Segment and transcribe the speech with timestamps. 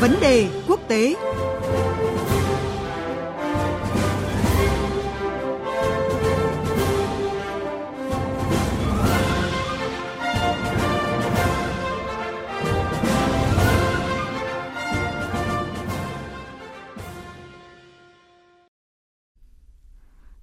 [0.00, 1.14] Vấn đề quốc tế.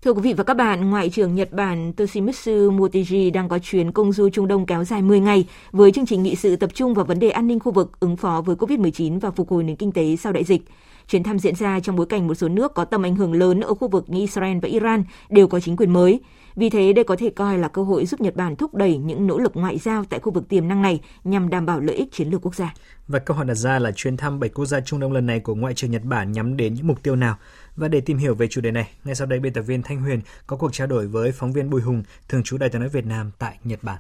[0.04, 3.92] Thưa quý vị và các bạn, Ngoại trưởng Nhật Bản Toshimitsu Motegi đang có chuyến
[3.92, 6.94] công du Trung Đông kéo dài 10 ngày với chương trình nghị sự tập trung
[6.94, 9.76] vào vấn đề an ninh khu vực, ứng phó với COVID-19 và phục hồi nền
[9.76, 10.62] kinh tế sau đại dịch.
[11.08, 13.62] Chuyến thăm diễn ra trong bối cảnh một số nước có tầm ảnh hưởng lớn
[13.62, 16.22] ở khu vực như Israel và Iran đều có chính quyền mới.
[16.56, 19.28] Vì thế, đây có thể coi là cơ hội giúp Nhật Bản thúc đẩy những
[19.28, 22.12] nỗ lực ngoại giao tại khu vực tiềm năng này nhằm đảm bảo lợi ích
[22.12, 22.74] chiến lược quốc gia.
[23.08, 25.40] Và câu hỏi đặt ra là chuyến thăm bảy quốc gia Trung Đông lần này
[25.40, 27.38] của Ngoại trưởng Nhật Bản nhắm đến những mục tiêu nào?
[27.76, 30.02] Và để tìm hiểu về chủ đề này, ngay sau đây biên tập viên Thanh
[30.02, 32.90] Huyền có cuộc trao đổi với phóng viên Bùi Hùng, thường trú Đài tiếng nói
[32.90, 33.98] Việt Nam tại Nhật Bản.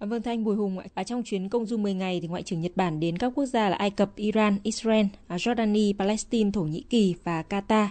[0.00, 2.72] Vâng Thanh Bùi Hùng, ở trong chuyến công du 10 ngày thì Ngoại trưởng Nhật
[2.76, 6.84] Bản đến các quốc gia là Ai Cập, Iran, Israel, à, Jordani, Palestine, Thổ Nhĩ
[6.90, 7.88] Kỳ và Qatar.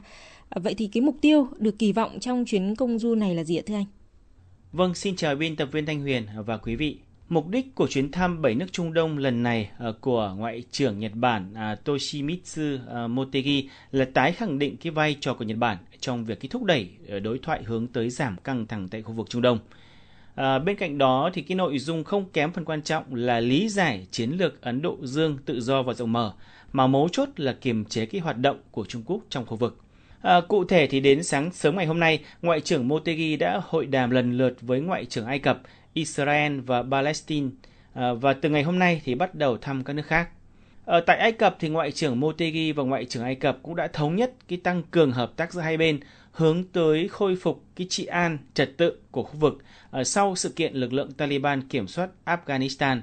[0.50, 3.44] À, vậy thì cái mục tiêu được kỳ vọng trong chuyến công du này là
[3.44, 3.86] gì ạ thưa anh?
[4.72, 6.98] Vâng, xin chào biên tập viên Thanh Huyền và quý vị.
[7.30, 11.00] Mục đích của chuyến thăm bảy nước Trung Đông lần này à, của Ngoại trưởng
[11.00, 12.78] Nhật Bản Toshimitsu
[13.10, 16.64] Motegi là tái khẳng định cái vai trò của Nhật Bản trong việc cái thúc
[16.64, 16.90] đẩy
[17.24, 19.60] đối thoại hướng tới giảm căng thẳng tại khu vực Trung Đông.
[20.38, 23.70] À, bên cạnh đó thì cái nội dung không kém phần quan trọng là lý
[23.70, 26.34] giải chiến lược Ấn Độ Dương tự do và rộng mở,
[26.72, 29.82] mà mấu chốt là kiềm chế cái hoạt động của Trung Quốc trong khu vực.
[30.22, 33.86] À, cụ thể thì đến sáng sớm ngày hôm nay, Ngoại trưởng Motegi đã hội
[33.86, 35.62] đàm lần lượt với Ngoại trưởng Ai Cập,
[35.94, 37.50] Israel và Palestine
[37.94, 40.30] à, và từ ngày hôm nay thì bắt đầu thăm các nước khác.
[40.88, 43.88] Ở tại Ai Cập thì Ngoại trưởng Motegi và Ngoại trưởng Ai Cập cũng đã
[43.88, 46.00] thống nhất cái tăng cường hợp tác giữa hai bên
[46.32, 50.50] hướng tới khôi phục cái trị an, trật tự của khu vực ở sau sự
[50.50, 53.02] kiện lực lượng Taliban kiểm soát Afghanistan.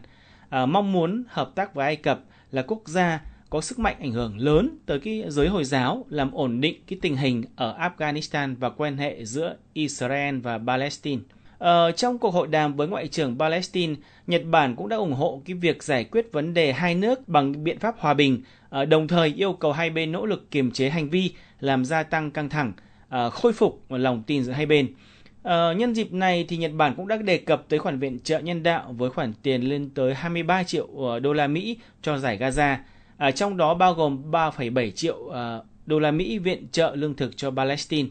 [0.48, 4.12] À, mong muốn hợp tác với Ai Cập là quốc gia có sức mạnh ảnh
[4.12, 8.56] hưởng lớn tới cái giới Hồi giáo làm ổn định cái tình hình ở Afghanistan
[8.58, 11.22] và quan hệ giữa Israel và Palestine.
[11.58, 13.94] Ờ, trong cuộc hội đàm với Ngoại trưởng Palestine,
[14.26, 17.64] Nhật Bản cũng đã ủng hộ cái việc giải quyết vấn đề hai nước bằng
[17.64, 20.88] biện pháp hòa bình, ờ, đồng thời yêu cầu hai bên nỗ lực kiềm chế
[20.88, 22.72] hành vi làm gia tăng căng thẳng,
[23.08, 24.94] ờ, khôi phục lòng tin giữa hai bên.
[25.42, 28.38] Ờ, nhân dịp này thì Nhật Bản cũng đã đề cập tới khoản viện trợ
[28.38, 32.38] nhân đạo với khoản tiền lên tới 23 triệu ờ, đô la Mỹ cho giải
[32.38, 32.76] Gaza,
[33.16, 37.36] à, trong đó bao gồm 3,7 triệu ờ, đô la Mỹ viện trợ lương thực
[37.36, 38.08] cho Palestine.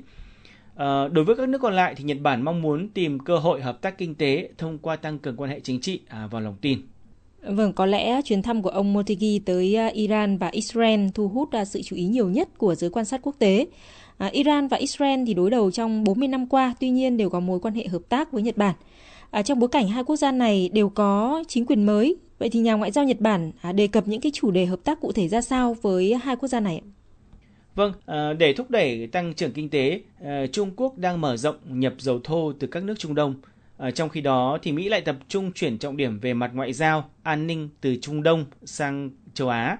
[0.75, 3.61] À, đối với các nước còn lại thì Nhật Bản mong muốn tìm cơ hội
[3.61, 6.55] hợp tác kinh tế thông qua tăng cường quan hệ chính trị à, và lòng
[6.61, 6.79] tin.
[7.41, 11.51] Vâng, có lẽ chuyến thăm của ông Motegi tới à, Iran và Israel thu hút
[11.51, 13.67] à, sự chú ý nhiều nhất của giới quan sát quốc tế.
[14.17, 17.39] À, Iran và Israel thì đối đầu trong 40 năm qua, tuy nhiên đều có
[17.39, 18.75] mối quan hệ hợp tác với Nhật Bản.
[19.31, 22.59] À, trong bối cảnh hai quốc gia này đều có chính quyền mới, vậy thì
[22.59, 25.11] nhà ngoại giao Nhật Bản à, đề cập những cái chủ đề hợp tác cụ
[25.11, 26.81] thể ra sao với hai quốc gia này?
[27.75, 31.55] Vâng, ờ, để thúc đẩy tăng trưởng kinh tế, ờ, Trung Quốc đang mở rộng
[31.65, 33.35] nhập dầu thô từ các nước Trung Đông.
[33.77, 36.73] Ờ, trong khi đó, thì Mỹ lại tập trung chuyển trọng điểm về mặt ngoại
[36.73, 39.77] giao, an ninh từ Trung Đông sang châu Á.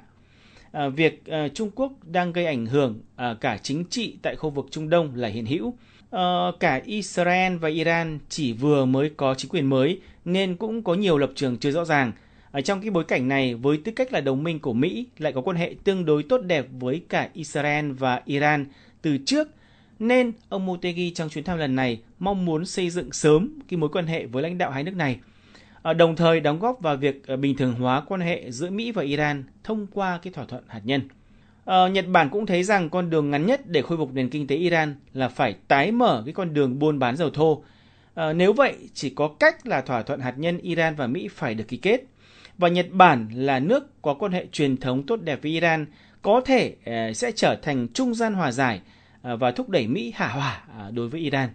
[0.96, 1.24] Việc
[1.54, 3.00] Trung Quốc đang gây ảnh hưởng
[3.42, 5.74] cả chính trị tại khu vực Trung Đông là hiện hữu.
[6.60, 11.18] Cả Israel và Iran chỉ vừa mới có chính quyền mới nên cũng có nhiều
[11.18, 12.12] lập trường chưa rõ ràng–
[12.54, 15.34] ở trong cái bối cảnh này, với tư cách là đồng minh của Mỹ lại
[15.34, 18.66] có quan hệ tương đối tốt đẹp với cả Israel và Iran
[19.02, 19.48] từ trước,
[20.00, 23.90] nên ông Motegi trong chuyến thăm lần này mong muốn xây dựng sớm cái mối
[23.90, 25.20] quan hệ với lãnh đạo hai nước này.
[25.82, 28.92] Ờ, đồng thời đóng góp vào việc ờ, bình thường hóa quan hệ giữa Mỹ
[28.92, 31.02] và Iran thông qua cái thỏa thuận hạt nhân.
[31.66, 34.48] Ờ, Nhật Bản cũng thấy rằng con đường ngắn nhất để khôi phục nền kinh
[34.48, 37.64] tế Iran là phải tái mở cái con đường buôn bán dầu thô.
[38.14, 41.56] Ờ, nếu vậy, chỉ có cách là thỏa thuận hạt nhân Iran và Mỹ phải
[41.56, 42.04] được ký kết
[42.58, 45.86] và Nhật Bản là nước có quan hệ truyền thống tốt đẹp với Iran
[46.22, 48.82] có thể ờ, sẽ trở thành trung gian hòa giải
[49.22, 51.50] ờ, và thúc đẩy Mỹ hạ hỏa ờ, đối với Iran.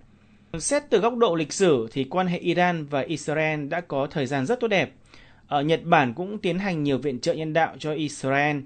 [0.58, 4.26] Xét từ góc độ lịch sử thì quan hệ Iran và Israel đã có thời
[4.26, 4.92] gian rất tốt đẹp.
[5.46, 8.56] Ở Nhật Bản cũng tiến hành nhiều viện trợ nhân đạo cho Israel,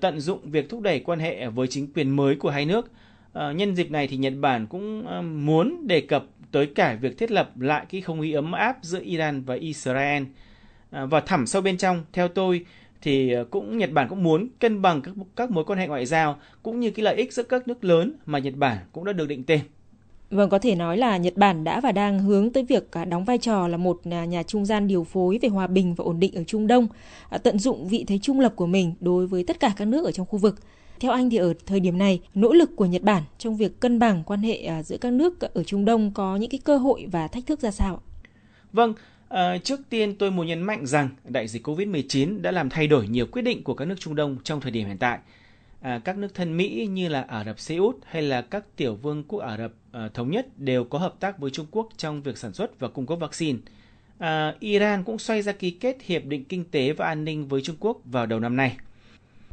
[0.00, 2.90] tận dụng việc thúc đẩy quan hệ với chính quyền mới của hai nước.
[3.34, 5.06] Nhân dịp này thì Nhật Bản cũng
[5.46, 9.00] muốn đề cập tới cả việc thiết lập lại cái không khí ấm áp giữa
[9.00, 10.22] Iran và Israel–
[11.02, 12.64] và thẳm sâu bên trong theo tôi
[13.02, 16.06] thì à, cũng Nhật Bản cũng muốn cân bằng các các mối quan hệ ngoại
[16.06, 19.12] giao cũng như cái lợi ích giữa các nước lớn mà Nhật Bản cũng đã
[19.12, 19.60] được định tên.
[20.30, 23.24] Vâng, có thể nói là Nhật Bản đã và đang hướng tới việc à, đóng
[23.24, 26.34] vai trò là một nhà trung gian điều phối về hòa bình và ổn định
[26.34, 26.88] ở Trung Đông,
[27.42, 30.12] tận dụng vị thế trung lập của mình đối với tất cả các nước ở
[30.12, 30.60] trong khu vực.
[31.00, 33.98] Theo anh thì ở thời điểm này, nỗ lực của Nhật Bản trong việc cân
[33.98, 37.28] bằng quan hệ giữa các nước ở Trung Đông có những cái cơ hội và
[37.28, 38.00] thách thức ra sao?
[38.72, 38.94] Vâng,
[39.28, 43.08] À, trước tiên tôi muốn nhấn mạnh rằng đại dịch Covid-19 đã làm thay đổi
[43.08, 45.18] nhiều quyết định của các nước Trung Đông trong thời điểm hiện tại.
[45.80, 48.94] À, các nước thân Mỹ như là Ả Rập Xê Út hay là các tiểu
[48.94, 52.22] vương quốc Ả Rập à, thống nhất đều có hợp tác với Trung Quốc trong
[52.22, 53.58] việc sản xuất và cung cấp vaccine.
[54.18, 57.60] À, Iran cũng xoay ra ký kết hiệp định kinh tế và an ninh với
[57.62, 58.76] Trung Quốc vào đầu năm nay.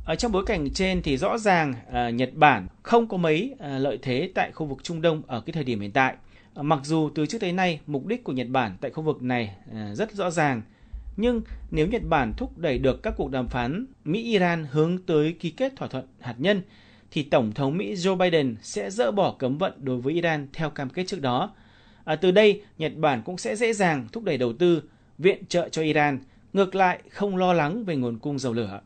[0.05, 3.77] Ở trong bối cảnh trên thì rõ ràng à, Nhật Bản không có mấy à,
[3.77, 6.15] lợi thế tại khu vực Trung Đông ở cái thời điểm hiện tại.
[6.55, 9.55] Mặc dù từ trước tới nay mục đích của Nhật Bản tại khu vực này
[9.73, 10.61] ờ, rất rõ ràng,
[11.17, 15.49] nhưng nếu Nhật Bản thúc đẩy được các cuộc đàm phán Mỹ-Iran hướng tới ký
[15.51, 16.61] kết thỏa thuận hạt nhân,
[17.11, 20.69] thì Tổng thống Mỹ Joe Biden sẽ dỡ bỏ cấm vận đối với Iran theo
[20.69, 21.53] cam kết trước đó.
[22.03, 24.83] À, từ đây, Nhật Bản cũng sẽ dễ dàng thúc đẩy đầu tư,
[25.17, 26.19] viện trợ cho Iran,
[26.53, 28.81] ngược lại không lo lắng về nguồn cung dầu lửa.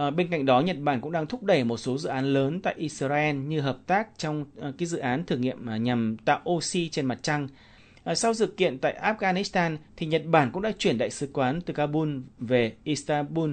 [0.00, 2.60] À, bên cạnh đó, Nhật Bản cũng đang thúc đẩy một số dự án lớn
[2.60, 6.40] tại Israel như hợp tác trong à, cái dự án thử nghiệm à, nhằm tạo
[6.50, 7.48] oxy trên mặt trăng.
[8.04, 11.60] À, sau sự kiện tại Afghanistan, thì Nhật Bản cũng đã chuyển đại sứ quán
[11.60, 13.52] từ Kabul về Istanbul.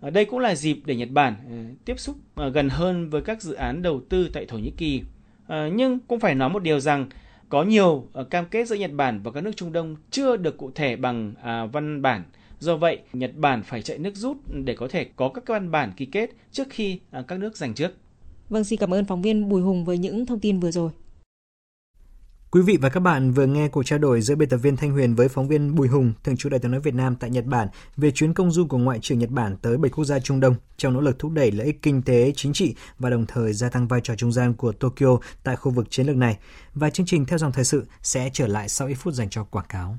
[0.00, 3.22] À, đây cũng là dịp để Nhật Bản à, tiếp xúc à, gần hơn với
[3.22, 5.02] các dự án đầu tư tại Thổ Nhĩ Kỳ.
[5.46, 7.06] À, nhưng cũng phải nói một điều rằng
[7.48, 10.56] có nhiều à, cam kết giữa Nhật Bản và các nước Trung Đông chưa được
[10.56, 12.22] cụ thể bằng à, văn bản
[12.62, 15.92] Do vậy, Nhật Bản phải chạy nước rút để có thể có các văn bản
[15.96, 17.90] ký kết trước khi à, các nước giành trước.
[18.48, 20.90] Vâng, xin cảm ơn phóng viên Bùi Hùng với những thông tin vừa rồi.
[22.50, 24.90] Quý vị và các bạn vừa nghe cuộc trao đổi giữa biên tập viên Thanh
[24.90, 27.44] Huyền với phóng viên Bùi Hùng, thường trú Đại tiếng nói Việt Nam tại Nhật
[27.44, 30.40] Bản về chuyến công du của Ngoại trưởng Nhật Bản tới bảy quốc gia Trung
[30.40, 33.52] Đông trong nỗ lực thúc đẩy lợi ích kinh tế, chính trị và đồng thời
[33.52, 36.38] gia tăng vai trò trung gian của Tokyo tại khu vực chiến lược này.
[36.74, 39.44] Và chương trình theo dòng thời sự sẽ trở lại sau ít phút dành cho
[39.44, 39.98] quảng cáo.